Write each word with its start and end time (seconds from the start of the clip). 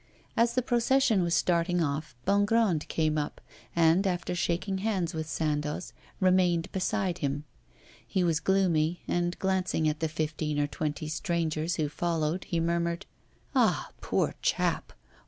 ED. 0.35 0.41
As 0.41 0.55
the 0.55 0.63
procession 0.63 1.21
was 1.21 1.35
starting 1.35 1.83
off, 1.83 2.15
Bongrand 2.25 2.87
came 2.87 3.19
up, 3.19 3.39
and, 3.75 4.07
after 4.07 4.33
shaking 4.33 4.79
hands 4.79 5.13
with 5.13 5.29
Sandoz, 5.29 5.93
remained 6.19 6.71
beside 6.71 7.19
him. 7.19 7.43
He 8.07 8.23
was 8.23 8.39
gloomy, 8.39 9.03
and, 9.07 9.37
glancing 9.37 9.87
at 9.87 9.99
the 9.99 10.09
fifteen 10.09 10.57
or 10.57 10.65
twenty 10.65 11.07
strangers 11.07 11.75
who 11.75 11.87
followed, 11.87 12.45
he 12.45 12.59
murmured: 12.59 13.05
'Ah! 13.53 13.91
poor 14.01 14.33
chap! 14.41 14.91